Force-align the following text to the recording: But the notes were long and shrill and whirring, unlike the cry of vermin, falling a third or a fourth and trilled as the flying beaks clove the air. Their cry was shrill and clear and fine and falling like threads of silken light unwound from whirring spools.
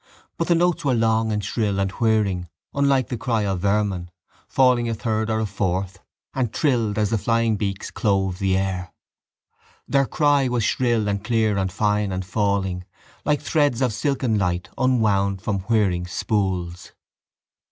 But 0.35 0.47
the 0.47 0.55
notes 0.55 0.83
were 0.83 0.95
long 0.95 1.31
and 1.31 1.45
shrill 1.45 1.79
and 1.79 1.91
whirring, 1.91 2.49
unlike 2.73 3.09
the 3.09 3.19
cry 3.19 3.43
of 3.43 3.59
vermin, 3.59 4.09
falling 4.47 4.89
a 4.89 4.95
third 4.95 5.29
or 5.29 5.39
a 5.39 5.45
fourth 5.45 5.99
and 6.33 6.51
trilled 6.51 6.97
as 6.97 7.11
the 7.11 7.19
flying 7.19 7.55
beaks 7.55 7.91
clove 7.91 8.39
the 8.39 8.57
air. 8.57 8.91
Their 9.87 10.07
cry 10.07 10.47
was 10.47 10.63
shrill 10.63 11.07
and 11.07 11.23
clear 11.23 11.55
and 11.55 11.71
fine 11.71 12.11
and 12.11 12.25
falling 12.25 12.83
like 13.25 13.41
threads 13.41 13.79
of 13.79 13.93
silken 13.93 14.39
light 14.39 14.69
unwound 14.75 15.43
from 15.43 15.59
whirring 15.69 16.07
spools. 16.07 16.93